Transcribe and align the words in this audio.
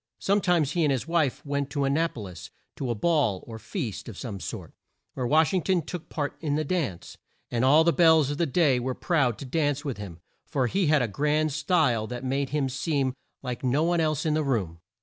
Some 0.17 0.41
times 0.41 0.71
he 0.71 0.81
and 0.83 0.91
his 0.91 1.07
wife 1.07 1.45
went 1.45 1.69
to 1.69 1.83
An 1.83 1.93
na 1.93 2.07
po 2.07 2.21
lis, 2.21 2.49
to 2.75 2.89
a 2.89 2.95
ball 2.95 3.43
or 3.45 3.59
feast 3.59 4.09
of 4.09 4.17
some 4.17 4.39
sort, 4.39 4.73
where 5.13 5.27
Wash 5.27 5.53
ing 5.53 5.61
ton 5.61 5.83
took 5.83 6.09
part 6.09 6.35
in 6.41 6.55
the 6.55 6.63
dance, 6.63 7.19
and 7.51 7.63
all 7.63 7.83
the 7.83 7.93
belles 7.93 8.31
of 8.31 8.39
the 8.39 8.47
day 8.47 8.79
were 8.79 8.95
proud 8.95 9.37
to 9.37 9.45
dance 9.45 9.85
with 9.85 9.97
him, 9.99 10.19
for 10.47 10.65
he 10.65 10.87
had 10.87 11.03
a 11.03 11.07
grand 11.07 11.51
style 11.53 12.07
that 12.07 12.23
made 12.23 12.49
him 12.49 12.67
seem 12.67 13.13
like 13.43 13.63
no 13.63 13.83
one 13.83 13.99
else 13.99 14.25
in 14.25 14.33
the 14.33 14.41
room. 14.43 14.79